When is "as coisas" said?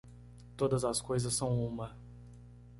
0.83-1.35